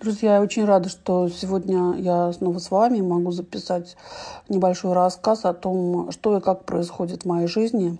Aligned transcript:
Друзья, 0.00 0.36
я 0.36 0.42
очень 0.42 0.64
рада, 0.64 0.88
что 0.88 1.28
сегодня 1.28 1.94
я 1.96 2.32
снова 2.32 2.60
с 2.60 2.70
вами 2.70 3.00
могу 3.00 3.32
записать 3.32 3.96
небольшой 4.48 4.92
рассказ 4.92 5.44
о 5.44 5.52
том, 5.52 6.12
что 6.12 6.36
и 6.36 6.40
как 6.40 6.64
происходит 6.64 7.22
в 7.22 7.26
моей 7.26 7.48
жизни. 7.48 7.98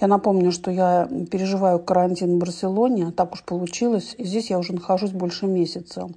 Я 0.00 0.08
напомню, 0.08 0.52
что 0.52 0.70
я 0.70 1.08
переживаю 1.30 1.78
карантин 1.78 2.36
в 2.36 2.38
Барселоне, 2.38 3.12
так 3.12 3.32
уж 3.32 3.42
получилось, 3.42 4.14
и 4.18 4.24
здесь 4.24 4.50
я 4.50 4.58
уже 4.58 4.74
нахожусь 4.74 5.10
больше 5.10 5.46
месяца. 5.46 6.08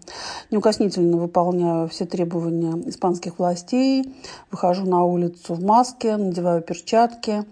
Неукоснительно 0.52 1.18
выполняю 1.18 1.88
все 1.88 2.06
требования 2.06 2.90
испанских 2.90 3.40
властей, 3.40 4.14
выхожу 4.52 4.86
на 4.86 5.04
улицу 5.04 5.54
в 5.54 5.64
маске, 5.64 6.18
надеваю 6.18 6.62
перчатки, 6.62 7.44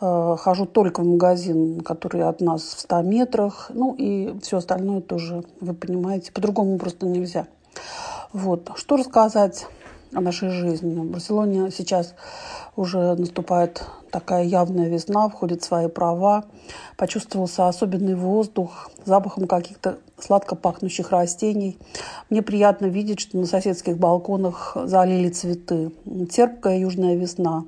э, 0.00 0.36
хожу 0.38 0.66
только 0.66 1.00
в 1.00 1.06
магазин, 1.06 1.80
который 1.80 2.22
от 2.22 2.40
нас 2.40 2.62
в 2.62 2.80
100 2.80 3.02
метрах, 3.02 3.70
ну 3.74 3.94
и 3.94 4.38
все 4.40 4.58
остальное 4.58 5.00
тоже, 5.00 5.44
вы 5.60 5.74
понимаете, 5.74 6.32
по-другому 6.32 6.78
просто 6.78 7.06
нельзя. 7.06 7.46
Вот. 8.32 8.70
Что 8.76 8.96
рассказать 8.96 9.66
нашей 10.20 10.50
жизни? 10.50 10.94
В 10.94 11.10
Барселоне 11.10 11.70
сейчас 11.70 12.14
уже 12.76 13.14
наступает 13.14 13.84
такая 14.10 14.44
явная 14.44 14.88
весна, 14.88 15.28
входит 15.28 15.62
в 15.62 15.64
свои 15.64 15.88
права. 15.88 16.44
Почувствовался 16.96 17.68
особенный 17.68 18.14
воздух, 18.14 18.90
запахом 19.04 19.46
каких-то 19.46 19.98
сладко 20.18 20.54
пахнущих 20.54 21.10
растений. 21.10 21.78
Мне 22.30 22.42
приятно 22.42 22.86
видеть, 22.86 23.20
что 23.20 23.38
на 23.38 23.46
соседских 23.46 23.98
балконах 23.98 24.76
залили 24.84 25.30
цветы. 25.30 25.92
Терпкая 26.30 26.78
южная 26.78 27.16
весна. 27.16 27.64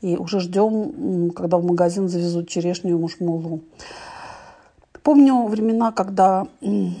И 0.00 0.16
уже 0.16 0.40
ждем, 0.40 1.30
когда 1.30 1.58
в 1.58 1.64
магазин 1.64 2.08
завезут 2.08 2.48
черешню 2.48 2.96
и 2.96 3.00
мушмулу. 3.00 3.60
Помню 5.02 5.46
времена, 5.46 5.90
когда 5.90 6.46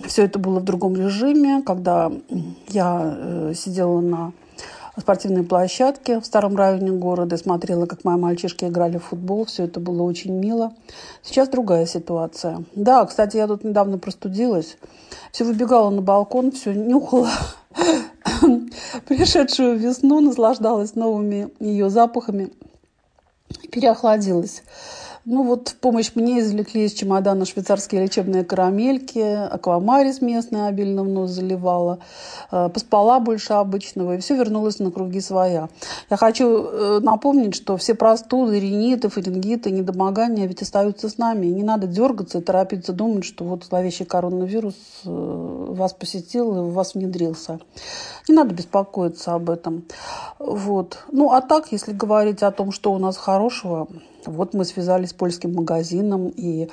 все 0.06 0.24
это 0.24 0.38
было 0.38 0.58
в 0.58 0.64
другом 0.64 0.96
режиме, 0.96 1.62
когда 1.62 2.10
я 2.68 3.16
э, 3.16 3.52
сидела 3.54 4.00
на 4.00 4.32
спортивной 5.00 5.42
площадке 5.42 6.20
в 6.20 6.26
старом 6.26 6.56
районе 6.56 6.90
города, 6.90 7.36
смотрела, 7.36 7.86
как 7.86 8.04
мои 8.04 8.16
мальчишки 8.16 8.66
играли 8.66 8.98
в 8.98 9.04
футбол. 9.04 9.46
Все 9.46 9.64
это 9.64 9.80
было 9.80 10.02
очень 10.02 10.32
мило. 10.32 10.74
Сейчас 11.22 11.48
другая 11.48 11.86
ситуация. 11.86 12.64
Да, 12.74 13.04
кстати, 13.06 13.36
я 13.38 13.46
тут 13.46 13.64
недавно 13.64 13.98
простудилась. 13.98 14.76
Все 15.32 15.44
выбегала 15.44 15.90
на 15.90 16.02
балкон, 16.02 16.52
все 16.52 16.74
нюхала 16.74 17.30
пришедшую 19.08 19.78
весну, 19.78 20.20
наслаждалась 20.20 20.94
новыми 20.94 21.48
ее 21.58 21.88
запахами, 21.88 22.52
переохладилась. 23.70 24.62
Ну 25.24 25.44
вот 25.44 25.68
в 25.68 25.76
помощь 25.76 26.10
мне 26.16 26.40
извлекли 26.40 26.84
из 26.84 26.94
чемодана 26.94 27.44
швейцарские 27.44 28.02
лечебные 28.02 28.44
карамельки, 28.44 29.20
аквамарис 29.20 30.20
местный 30.20 30.66
обильно 30.66 31.04
в 31.04 31.08
нос 31.08 31.30
заливала, 31.30 32.00
э, 32.50 32.68
поспала 32.68 33.20
больше 33.20 33.52
обычного, 33.52 34.16
и 34.16 34.18
все 34.18 34.34
вернулось 34.34 34.80
на 34.80 34.90
круги 34.90 35.20
своя. 35.20 35.68
Я 36.10 36.16
хочу 36.16 36.64
э, 36.64 36.98
напомнить, 37.00 37.54
что 37.54 37.76
все 37.76 37.94
простуды, 37.94 38.58
риниты, 38.58 39.08
фарингиты, 39.10 39.70
недомогания 39.70 40.48
ведь 40.48 40.62
остаются 40.62 41.08
с 41.08 41.18
нами. 41.18 41.46
Не 41.46 41.62
надо 41.62 41.86
дергаться 41.86 42.38
и 42.38 42.42
торопиться 42.42 42.92
думать, 42.92 43.24
что 43.24 43.44
вот 43.44 43.64
зловещий 43.64 44.04
коронавирус 44.04 44.74
э, 45.04 45.08
вас 45.08 45.92
посетил 45.92 46.56
и 46.56 46.60
в 46.68 46.72
вас 46.72 46.94
внедрился. 46.94 47.60
Не 48.28 48.34
надо 48.34 48.54
беспокоиться 48.54 49.34
об 49.34 49.50
этом. 49.50 49.84
Вот. 50.40 50.98
Ну, 51.12 51.30
а 51.30 51.40
так, 51.42 51.70
если 51.70 51.92
говорить 51.92 52.42
о 52.42 52.50
том, 52.50 52.72
что 52.72 52.92
у 52.92 52.98
нас 52.98 53.16
хорошего, 53.16 53.86
вот 54.26 54.54
мы 54.54 54.64
связались 54.64 55.10
с 55.10 55.12
польским 55.12 55.54
магазином 55.54 56.28
и 56.28 56.68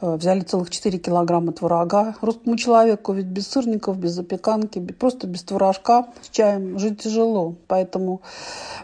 э, 0.00 0.14
взяли 0.16 0.40
целых 0.40 0.70
4 0.70 0.98
килограмма 0.98 1.52
творога. 1.52 2.14
Русскому 2.20 2.56
человеку 2.56 3.12
ведь 3.12 3.26
без 3.26 3.48
сырников, 3.48 3.98
без 3.98 4.12
запеканки, 4.12 4.80
просто 4.80 5.26
без 5.26 5.42
творожка 5.42 6.06
с 6.22 6.30
чаем 6.30 6.78
жить 6.78 7.02
тяжело. 7.02 7.54
Поэтому 7.66 8.22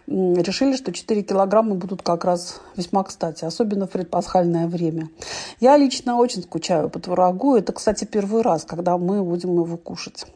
э, 0.06 0.34
решили, 0.34 0.76
что 0.76 0.92
4 0.92 1.22
килограмма 1.22 1.74
будут 1.74 2.02
как 2.02 2.24
раз 2.24 2.60
весьма 2.76 3.04
кстати, 3.04 3.44
особенно 3.44 3.86
в 3.86 3.90
предпасхальное 3.90 4.66
время. 4.66 5.08
Я 5.60 5.76
лично 5.76 6.16
очень 6.16 6.42
скучаю 6.42 6.90
по 6.90 6.98
творогу. 6.98 7.56
Это, 7.56 7.72
кстати, 7.72 8.04
первый 8.04 8.42
раз, 8.42 8.64
когда 8.64 8.98
мы 8.98 9.22
будем 9.22 9.54
его 9.54 9.76
кушать. 9.76 10.26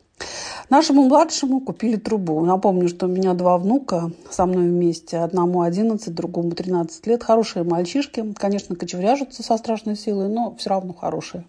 Нашему 0.71 1.05
младшему 1.05 1.61
купили 1.61 1.97
трубу. 1.97 2.41
Напомню, 2.45 2.89
что 2.89 3.07
у 3.07 3.09
меня 3.09 3.35
два 3.35 3.59
внука 3.59 4.11
со 4.31 4.47
мной 4.47 4.69
вместе. 4.69 5.19
Одному 5.19 5.63
11, 5.63 6.15
другому 6.15 6.53
13 6.53 7.07
лет. 7.07 7.23
Хорошие 7.23 7.65
мальчишки. 7.65 8.33
Конечно, 8.37 8.75
кочевряжутся 8.75 9.43
со 9.43 9.57
страшной 9.57 9.97
силой, 9.97 10.29
но 10.29 10.55
все 10.57 10.71
равно 10.71 10.95
хорошие. 10.95 11.45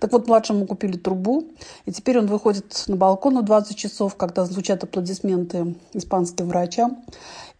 Так 0.00 0.12
вот, 0.12 0.28
младшему 0.28 0.66
купили 0.66 0.96
трубу, 0.96 1.44
и 1.86 1.92
теперь 1.92 2.18
он 2.18 2.26
выходит 2.26 2.84
на 2.88 2.96
балкон 2.96 3.38
в 3.38 3.44
20 3.44 3.76
часов, 3.76 4.14
когда 4.16 4.44
звучат 4.44 4.84
аплодисменты 4.84 5.74
испанским 5.94 6.48
врачам, 6.48 6.98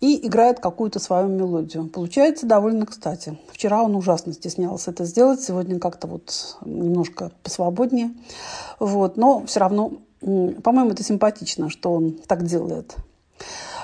и 0.01 0.27
играет 0.27 0.61
какую-то 0.61 0.99
свою 0.99 1.29
мелодию. 1.29 1.89
Получается 1.89 2.47
довольно 2.47 2.85
кстати. 2.85 3.39
Вчера 3.51 3.83
он 3.83 3.97
ужасно 3.97 4.35
стеснялся 4.35 4.91
это 4.91 5.05
сделать, 5.05 5.41
сегодня 5.41 5.79
как-то 5.79 6.07
вот 6.07 6.59
немножко 6.65 7.33
посвободнее. 7.43 8.11
Вот, 8.79 9.17
но 9.17 9.47
все 9.47 9.61
равно 9.61 9.93
по-моему, 10.63 10.91
это 10.91 11.05
симпатично, 11.05 11.71
что 11.71 11.93
он 11.93 12.13
так 12.27 12.45
делает. 12.45 12.97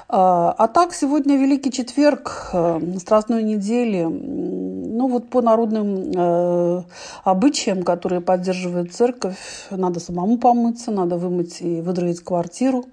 А, 0.09 0.55
а 0.59 0.69
так, 0.69 0.93
сегодня 0.93 1.37
Великий 1.37 1.71
Четверг, 1.71 2.51
э, 2.53 2.81
Страстной 2.99 3.43
недели. 3.45 4.03
Ну 4.03 5.09
вот 5.09 5.31
по 5.31 5.41
народным 5.41 6.13
э, 6.15 6.83
обычаям, 7.25 7.83
которые 7.83 8.21
поддерживает 8.21 8.93
церковь, 8.93 9.39
надо 9.71 10.01
самому 10.01 10.37
помыться, 10.39 10.91
надо 10.91 11.17
вымыть 11.17 11.63
и 11.63 11.81
выдроить 11.81 12.23
квартиру, 12.23 12.85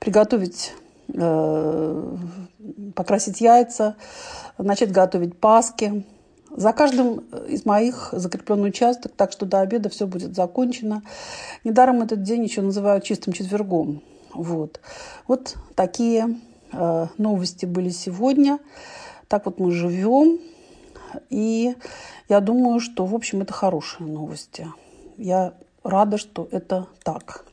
приготовить, 0.00 0.72
э, 1.14 2.16
покрасить 2.96 3.40
яйца, 3.40 3.96
начать 4.56 4.90
готовить 4.90 5.38
паски, 5.38 6.04
за 6.58 6.72
каждым 6.72 7.18
из 7.48 7.64
моих 7.64 8.08
закреплен 8.10 8.62
участок, 8.64 9.12
так 9.16 9.30
что 9.30 9.46
до 9.46 9.60
обеда 9.60 9.88
все 9.88 10.08
будет 10.08 10.34
закончено. 10.34 11.02
Недаром 11.62 12.02
этот 12.02 12.24
день 12.24 12.42
еще 12.42 12.62
называют 12.62 13.04
чистым 13.04 13.32
четвергом. 13.32 14.02
Вот, 14.34 14.80
вот 15.28 15.56
такие 15.76 16.36
э, 16.72 17.06
новости 17.16 17.64
были 17.64 17.90
сегодня. 17.90 18.58
Так 19.28 19.46
вот 19.46 19.60
мы 19.60 19.70
живем. 19.70 20.40
И 21.30 21.76
я 22.28 22.40
думаю, 22.40 22.80
что, 22.80 23.06
в 23.06 23.14
общем, 23.14 23.42
это 23.42 23.52
хорошие 23.52 24.08
новости. 24.08 24.66
Я 25.16 25.54
рада, 25.84 26.18
что 26.18 26.48
это 26.50 26.88
так. 27.04 27.44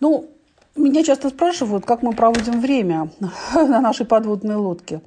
Ну, 0.00 0.30
меня 0.76 1.04
часто 1.04 1.28
спрашивают, 1.28 1.84
как 1.84 2.02
мы 2.02 2.14
проводим 2.14 2.60
время 2.60 3.10
на 3.54 3.80
нашей 3.80 4.06
подводной 4.06 4.56
лодке. 4.56 5.02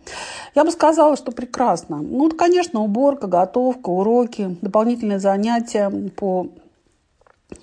Я 0.58 0.64
бы 0.64 0.72
сказала, 0.72 1.16
что 1.16 1.32
прекрасно. 1.32 1.98
Ну, 1.98 2.32
конечно, 2.32 2.82
уборка, 2.82 3.28
готовка, 3.28 3.90
уроки, 3.90 4.58
дополнительные 4.64 5.20
занятия 5.20 5.88
по 6.16 6.48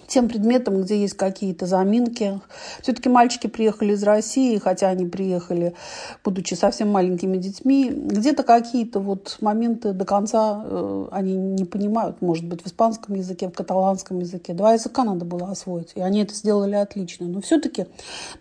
тем 0.06 0.28
предметам, 0.28 0.83
где 0.83 1.00
есть 1.00 1.15
какие-то 1.15 1.67
заминки. 1.67 2.41
Все-таки 2.81 3.09
мальчики 3.09 3.47
приехали 3.47 3.93
из 3.93 4.03
России, 4.03 4.59
хотя 4.59 4.89
они 4.89 5.06
приехали, 5.06 5.75
будучи 6.22 6.55
совсем 6.55 6.91
маленькими 6.91 7.37
детьми. 7.37 7.91
Где-то 7.91 8.45
какие-то 8.45 9.00
вот 9.00 9.37
моменты 9.41 9.93
до 9.93 10.05
конца 10.05 10.62
э, 10.65 11.09
они 11.11 11.34
не 11.34 11.65
понимают, 11.65 12.22
может 12.22 12.47
быть, 12.47 12.62
в 12.62 12.67
испанском 12.67 13.15
языке, 13.15 13.49
в 13.49 13.53
каталанском 13.53 14.21
языке. 14.21 14.55
Два 14.55 14.75
языка 14.75 15.05
надо 15.05 15.25
было 15.25 15.50
освоить, 15.50 15.93
и 15.95 16.01
они 16.01 16.22
это 16.22 16.34
сделали 16.34 16.75
отлично. 16.75 17.27
Но 17.27 17.41
все-таки, 17.41 17.87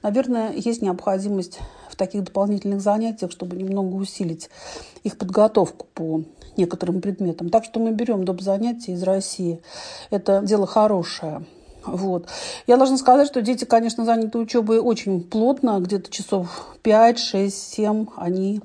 наверное, 0.01 0.53
есть 0.53 0.81
необходимость 0.81 1.59
в 1.89 1.95
таких 1.95 2.23
дополнительных 2.23 2.81
занятиях, 2.81 3.31
чтобы 3.31 3.55
немного 3.55 3.95
усилить 3.95 4.49
их 5.03 5.17
подготовку 5.17 5.87
по 5.93 6.23
некоторым 6.57 7.01
предметам. 7.01 7.49
Так 7.49 7.65
что 7.65 7.79
мы 7.79 7.91
берем 7.91 8.25
доп. 8.25 8.41
занятия 8.41 8.93
из 8.93 9.03
России. 9.03 9.61
Это 10.09 10.41
дело 10.43 10.67
хорошее. 10.67 11.43
Вот. 11.85 12.27
Я 12.65 12.77
должна 12.77 12.97
сказать, 12.97 13.27
что 13.27 13.41
дети, 13.41 13.65
конечно, 13.65 14.05
заняты 14.05 14.37
учебой 14.37 14.79
очень 14.79 15.21
плотно, 15.21 15.79
где-то 15.79 16.09
часов 16.09 16.75
5, 16.81 17.19
6, 17.19 17.73
7 17.73 18.05
они 18.15 18.61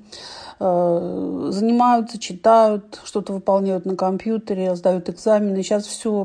э, 0.60 1.48
занимаются, 1.50 2.18
читают, 2.18 3.00
что-то 3.04 3.32
выполняют 3.32 3.86
на 3.86 3.96
компьютере, 3.96 4.76
сдают 4.76 5.08
экзамены. 5.08 5.62
Сейчас 5.62 5.86
все 5.86 6.22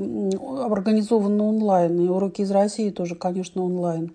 организовано 0.70 1.46
онлайн, 1.46 2.00
и 2.00 2.10
уроки 2.10 2.42
из 2.42 2.52
России 2.52 2.90
тоже, 2.92 3.16
конечно, 3.16 3.64
онлайн. 3.64 4.14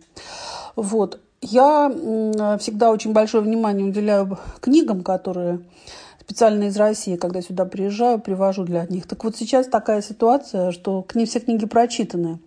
Вот. 0.76 1.20
Я 1.40 1.88
всегда 2.58 2.90
очень 2.90 3.12
большое 3.12 3.44
внимание 3.44 3.87
уделяю 3.87 4.38
книгам, 4.61 5.02
которые 5.02 5.61
специально 6.28 6.64
из 6.64 6.76
России, 6.76 7.16
когда 7.16 7.40
сюда 7.40 7.64
приезжаю, 7.64 8.19
привожу 8.19 8.64
для 8.64 8.84
них. 8.84 9.06
Так 9.06 9.25
вот 9.25 9.34
сейчас 9.34 9.66
такая 9.66 10.02
ситуация, 10.02 10.72
что 10.72 11.00
книги, 11.00 11.26
все 11.26 11.40
книги 11.40 11.64
прочитаны. 11.64 12.38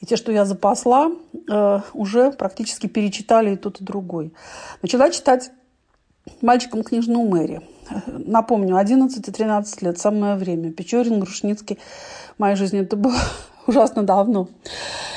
И 0.00 0.06
те, 0.06 0.14
что 0.14 0.30
я 0.30 0.44
запасла, 0.44 1.10
э, 1.50 1.80
уже 1.94 2.30
практически 2.30 2.86
перечитали 2.86 3.54
и 3.54 3.56
тот, 3.56 3.80
и 3.80 3.84
другой. 3.84 4.32
Начала 4.82 5.10
читать 5.10 5.50
мальчиком 6.42 6.84
книжную 6.84 7.28
Мэри. 7.28 7.62
Напомню, 8.06 8.76
11 8.76 9.26
и 9.26 9.32
13 9.32 9.82
лет, 9.82 9.98
самое 9.98 10.36
время. 10.36 10.72
Печорин, 10.72 11.18
Грушницкий. 11.18 11.80
В 12.36 12.38
моей 12.38 12.54
жизни 12.54 12.82
это 12.82 12.94
было 12.94 13.18
ужасно 13.66 14.02
давно. 14.02 14.48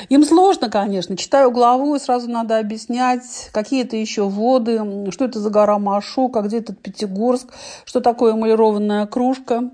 Им 0.10 0.24
сложно, 0.24 0.70
конечно. 0.70 1.18
Читаю 1.18 1.52
главу, 1.52 1.96
и 1.96 2.00
сразу 2.00 2.30
надо 2.30 2.60
объяснять, 2.60 3.50
какие 3.52 3.84
это 3.84 3.96
еще 3.98 4.24
воды, 4.24 5.12
что 5.12 5.26
это 5.26 5.40
за 5.40 5.50
гора 5.50 5.80
Машука, 5.80 6.42
где 6.42 6.60
этот 6.60 6.80
Пятигорск, 6.80 7.48
что 7.86 8.00
такое 8.00 8.34
эмалированная 8.34 9.06
кружка, 9.06 9.70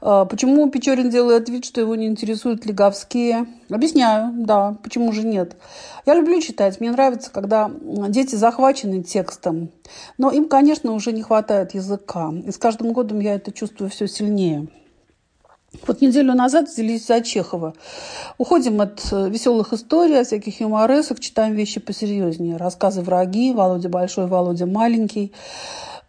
а, 0.00 0.24
почему 0.24 0.68
Печорин 0.70 1.10
делает 1.10 1.48
вид, 1.48 1.64
что 1.64 1.80
его 1.80 1.94
не 1.94 2.06
интересуют 2.06 2.66
леговские. 2.66 3.46
Объясняю, 3.70 4.32
да, 4.34 4.76
почему 4.82 5.12
же 5.12 5.26
нет. 5.26 5.56
Я 6.06 6.14
люблю 6.14 6.40
читать, 6.40 6.80
мне 6.80 6.90
нравится, 6.90 7.30
когда 7.30 7.70
дети 8.08 8.34
захвачены 8.34 9.02
текстом, 9.02 9.70
но 10.18 10.30
им, 10.30 10.48
конечно, 10.48 10.92
уже 10.92 11.12
не 11.12 11.22
хватает 11.22 11.74
языка. 11.74 12.32
И 12.44 12.50
с 12.50 12.58
каждым 12.58 12.92
годом 12.92 13.20
я 13.20 13.34
это 13.34 13.52
чувствую 13.52 13.90
все 13.90 14.06
сильнее. 14.06 14.68
Вот 15.86 16.00
неделю 16.00 16.34
назад 16.34 16.68
взялись 16.68 17.06
за 17.06 17.20
Чехова. 17.22 17.74
Уходим 18.38 18.80
от 18.80 19.00
э, 19.10 19.28
веселых 19.30 19.72
историй, 19.72 20.20
от 20.20 20.26
всяких 20.26 20.60
юморесок, 20.60 21.18
читаем 21.18 21.54
вещи 21.54 21.80
посерьезнее. 21.80 22.56
Рассказы 22.56 23.00
«Враги», 23.00 23.52
«Володя 23.52 23.88
большой», 23.88 24.26
«Володя 24.26 24.66
маленький». 24.66 25.32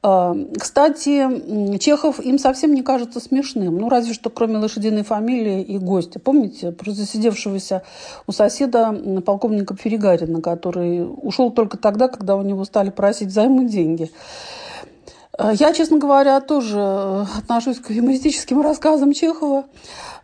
А, 0.05 0.35
кстати, 0.59 1.77
Чехов 1.79 2.19
им 2.19 2.37
совсем 2.37 2.73
не 2.73 2.83
кажется 2.83 3.21
смешным. 3.21 3.77
Ну, 3.77 3.87
разве 3.87 4.13
что 4.13 4.29
кроме 4.29 4.57
лошадиной 4.57 5.03
фамилии 5.03 5.61
и 5.61 5.77
гостя. 5.77 6.19
Помните 6.19 6.73
про 6.73 6.91
засидевшегося 6.91 7.83
у 8.27 8.33
соседа 8.33 8.91
полковника 9.25 9.77
Перегарина, 9.77 10.41
который 10.41 11.05
ушел 11.05 11.51
только 11.51 11.77
тогда, 11.77 12.09
когда 12.09 12.35
у 12.35 12.41
него 12.41 12.65
стали 12.65 12.89
просить 12.89 13.31
займы 13.31 13.69
деньги. 13.69 14.11
Э, 15.37 15.51
я, 15.53 15.73
честно 15.73 15.97
говоря, 15.97 16.39
тоже 16.41 16.79
э, 16.79 17.25
отношусь 17.39 17.79
к 17.79 17.89
юмористическим 17.89 18.61
рассказам 18.63 19.13
Чехова. 19.13 19.65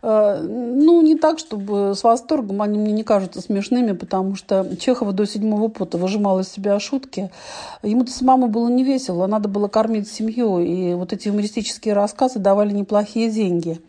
Э, 0.02 0.40
ну, 0.40 1.02
не 1.02 1.16
так, 1.16 1.38
чтобы 1.38 1.94
с 1.94 2.02
восторгом, 2.02 2.62
они 2.62 2.78
мне 2.78 2.92
не 2.92 3.02
кажутся 3.02 3.40
смешными, 3.40 3.92
потому 3.92 4.36
что 4.36 4.76
Чехова 4.76 5.12
до 5.12 5.26
седьмого 5.26 5.68
пота 5.68 5.98
выжимал 5.98 6.40
из 6.40 6.48
себя 6.48 6.78
шутки. 6.78 7.30
Ему-то 7.82 8.12
самому 8.12 8.48
было 8.48 8.68
не 8.68 8.84
весело, 8.84 9.26
надо 9.26 9.48
было 9.48 9.68
кормить 9.68 10.10
семью, 10.10 10.60
и 10.60 10.94
вот 10.94 11.12
эти 11.12 11.28
юмористические 11.28 11.94
рассказы 11.94 12.38
давали 12.38 12.72
неплохие 12.72 13.30
деньги. 13.30 13.80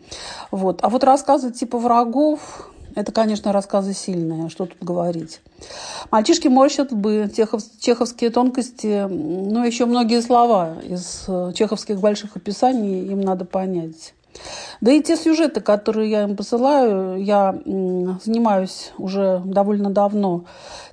Вот. 0.50 0.80
А 0.82 0.90
вот 0.90 1.04
рассказы 1.04 1.52
типа 1.52 1.78
«Врагов», 1.78 2.71
это, 2.96 3.12
конечно, 3.12 3.52
рассказы 3.52 3.94
сильные, 3.94 4.50
что 4.50 4.66
тут 4.66 4.78
говорить. 4.82 5.42
Мальчишки 6.10 6.48
морщат 6.48 6.92
бы 6.92 7.30
чехов, 7.36 7.62
чеховские 7.80 8.30
тонкости, 8.30 9.08
ну, 9.10 9.64
еще 9.64 9.86
многие 9.86 10.22
слова 10.22 10.78
из 10.84 11.26
э, 11.28 11.52
чеховских 11.56 12.00
больших 12.00 12.36
описаний 12.36 13.08
им 13.08 13.22
надо 13.22 13.46
понять. 13.46 14.14
Да 14.80 14.92
и 14.92 15.02
те 15.02 15.16
сюжеты, 15.16 15.62
которые 15.62 16.10
я 16.10 16.24
им 16.24 16.36
посылаю, 16.36 17.22
я 17.22 17.54
занимаюсь 18.24 18.92
уже 18.98 19.42
довольно 19.46 19.90
давно 19.90 20.46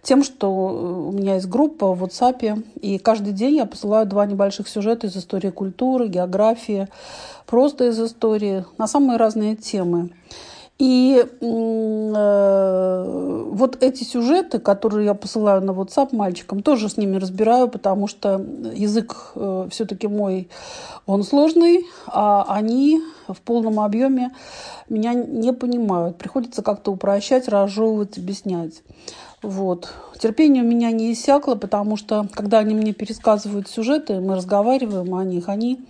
тем, 0.03 0.23
что 0.23 0.50
у 0.50 1.12
меня 1.12 1.35
есть 1.35 1.47
группа 1.47 1.95
в 1.95 2.05
WhatsApp, 2.05 2.65
и 2.81 2.99
каждый 2.99 3.33
день 3.33 3.56
я 3.56 3.67
посылаю 3.67 4.06
два 4.06 4.27
небольших 4.27 4.69
сюжета 4.69 5.06
из 5.06 5.17
истории 5.17 5.50
культуры, 5.50 6.09
географии, 6.09 6.89
просто 7.47 7.89
из 7.89 8.00
истории, 8.00 8.65
на 8.77 8.87
самые 8.87 9.17
разные 9.17 9.56
темы. 9.56 10.11
И 10.78 11.25
э, 11.40 13.04
вот 13.50 13.82
эти 13.82 14.04
сюжеты, 14.04 14.60
которые 14.60 15.06
я 15.06 15.14
посылаю 15.14 15.60
на 15.60 15.72
WhatsApp 15.72 16.14
мальчикам, 16.14 16.62
тоже 16.62 16.88
с 16.88 16.96
ними 16.96 17.16
разбираю, 17.16 17.69
потому 17.69 18.06
что 18.06 18.40
язык 18.75 19.32
э, 19.34 19.69
все-таки 19.72 20.06
мой, 20.06 20.48
он 21.04 21.25
сложный, 21.25 21.84
а 22.06 22.44
они 22.48 23.02
в 23.26 23.40
полном 23.40 23.80
объеме 23.80 24.30
меня 24.88 25.14
не 25.14 25.52
понимают. 25.52 26.16
Приходится 26.16 26.62
как-то 26.62 26.92
упрощать, 26.92 27.48
разжевывать, 27.48 28.16
объяснять. 28.16 28.82
Вот. 29.43 29.94
Терпение 30.19 30.64
у 30.64 30.67
меня 30.67 30.90
не 30.90 31.12
иссякло, 31.12 31.55
потому 31.55 31.96
что, 31.96 32.26
когда 32.32 32.58
они 32.58 32.75
мне 32.75 32.93
пересказывают 32.93 33.69
сюжеты, 33.69 34.19
мы 34.19 34.35
разговариваем 34.35 35.14
о 35.14 35.23
них, 35.23 35.49
они 35.49 35.81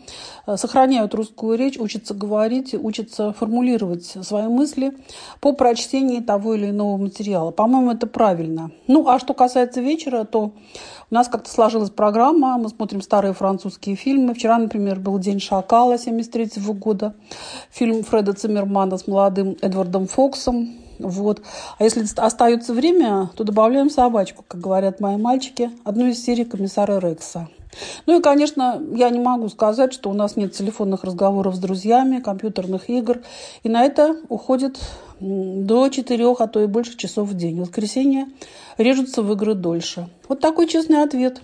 э, 0.46 0.58
сохраняют 0.58 1.14
русскую 1.14 1.56
речь, 1.56 1.78
учатся 1.78 2.12
говорить, 2.12 2.74
учатся 2.74 3.32
формулировать 3.32 4.04
свои 4.04 4.48
мысли 4.48 4.92
по 5.40 5.54
прочтении 5.54 6.20
того 6.20 6.54
или 6.54 6.68
иного 6.68 6.98
материала. 6.98 7.50
По-моему, 7.50 7.92
это 7.92 8.06
правильно. 8.06 8.70
Ну, 8.86 9.08
а 9.08 9.18
что 9.18 9.32
касается 9.32 9.80
вечера, 9.80 10.24
то 10.24 10.52
у 11.10 11.14
нас 11.14 11.28
как-то 11.28 11.48
сложилась 11.48 11.88
программа, 11.88 12.58
мы 12.58 12.68
смотрим 12.68 13.00
старые 13.00 13.32
французские 13.32 13.96
фильмы. 13.96 14.34
Вчера, 14.34 14.58
например, 14.58 15.00
был 15.00 15.18
«День 15.18 15.40
шакала» 15.40 15.96
73 15.96 16.50
года, 16.74 17.14
фильм 17.70 18.04
Фреда 18.04 18.34
Циммермана 18.34 18.98
с 18.98 19.06
молодым 19.06 19.56
Эдвардом 19.62 20.06
Фоксом, 20.06 20.74
вот. 20.98 21.42
А 21.78 21.84
если 21.84 22.04
остается 22.16 22.72
время, 22.72 23.30
то 23.36 23.44
добавляем 23.44 23.90
собачку, 23.90 24.44
как 24.46 24.60
говорят 24.60 25.00
мои 25.00 25.16
мальчики, 25.16 25.70
одну 25.84 26.06
из 26.06 26.22
серий 26.22 26.44
комиссара 26.44 26.98
Рекса. 26.98 27.48
Ну 28.06 28.18
и, 28.18 28.22
конечно, 28.22 28.82
я 28.94 29.10
не 29.10 29.18
могу 29.18 29.48
сказать, 29.48 29.92
что 29.92 30.10
у 30.10 30.14
нас 30.14 30.36
нет 30.36 30.52
телефонных 30.52 31.04
разговоров 31.04 31.54
с 31.54 31.58
друзьями, 31.58 32.20
компьютерных 32.20 32.88
игр. 32.90 33.20
И 33.62 33.68
на 33.68 33.84
это 33.84 34.16
уходит 34.28 34.78
до 35.20 35.88
четырех, 35.88 36.40
а 36.40 36.46
то 36.46 36.60
и 36.60 36.66
больше 36.66 36.96
часов 36.96 37.28
в 37.28 37.36
день. 37.36 37.56
В 37.58 37.60
воскресенье 37.60 38.26
режутся 38.76 39.22
в 39.22 39.32
игры 39.32 39.54
дольше. 39.54 40.08
Вот 40.28 40.40
такой 40.40 40.66
честный 40.66 41.02
ответ. 41.02 41.40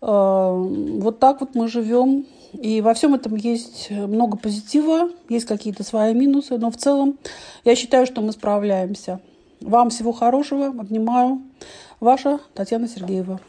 Э, 0.00 0.52
вот 0.54 1.18
так 1.18 1.40
вот 1.40 1.54
мы 1.54 1.68
живем 1.68 2.26
и 2.52 2.80
во 2.80 2.94
всем 2.94 3.14
этом 3.14 3.34
есть 3.34 3.90
много 3.90 4.36
позитива, 4.36 5.08
есть 5.28 5.46
какие-то 5.46 5.84
свои 5.84 6.14
минусы, 6.14 6.58
но 6.58 6.70
в 6.70 6.76
целом 6.76 7.18
я 7.64 7.74
считаю, 7.74 8.06
что 8.06 8.20
мы 8.20 8.32
справляемся. 8.32 9.20
Вам 9.60 9.90
всего 9.90 10.12
хорошего, 10.12 10.66
обнимаю. 10.66 11.40
Ваша 12.00 12.40
Татьяна 12.54 12.88
Сергеева. 12.88 13.40